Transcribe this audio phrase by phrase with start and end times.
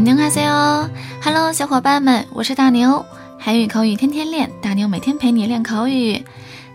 [0.00, 3.04] 안녕하세요，Hello，小伙伴们，我是大牛，
[3.38, 6.24] 韩语口语天天练，大牛每天陪你练口语。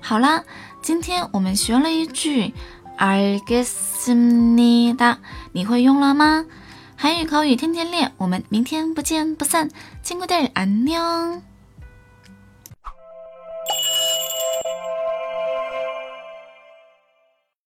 [0.00, 0.42] 好啦，
[0.82, 2.52] 今天我们学了一句
[2.98, 5.18] 알겠습니다
[5.52, 6.44] 你会用了吗？
[6.96, 9.70] 韩语口语天天练，我们明天不见不散。
[10.04, 11.42] 친구들안 녕。